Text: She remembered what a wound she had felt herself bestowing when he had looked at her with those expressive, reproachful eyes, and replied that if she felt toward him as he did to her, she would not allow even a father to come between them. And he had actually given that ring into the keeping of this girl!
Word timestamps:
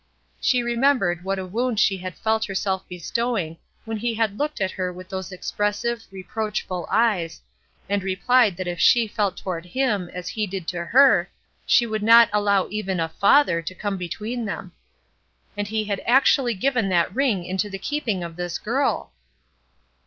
She 0.39 0.63
remembered 0.63 1.23
what 1.23 1.37
a 1.37 1.45
wound 1.45 1.79
she 1.79 1.97
had 1.97 2.15
felt 2.15 2.45
herself 2.45 2.83
bestowing 2.89 3.57
when 3.85 3.97
he 3.97 4.15
had 4.15 4.39
looked 4.39 4.59
at 4.59 4.71
her 4.71 4.91
with 4.91 5.09
those 5.09 5.31
expressive, 5.31 6.05
reproachful 6.09 6.87
eyes, 6.89 7.39
and 7.87 8.01
replied 8.01 8.57
that 8.57 8.65
if 8.67 8.79
she 8.79 9.05
felt 9.07 9.37
toward 9.37 9.63
him 9.63 10.09
as 10.11 10.29
he 10.29 10.47
did 10.47 10.67
to 10.69 10.85
her, 10.85 11.29
she 11.67 11.85
would 11.85 12.01
not 12.01 12.29
allow 12.33 12.67
even 12.69 12.99
a 12.99 13.09
father 13.09 13.61
to 13.61 13.75
come 13.75 13.97
between 13.97 14.43
them. 14.45 14.71
And 15.55 15.67
he 15.67 15.83
had 15.83 16.01
actually 16.07 16.55
given 16.55 16.89
that 16.89 17.13
ring 17.13 17.45
into 17.45 17.69
the 17.69 17.77
keeping 17.77 18.23
of 18.23 18.35
this 18.37 18.57
girl! 18.57 19.11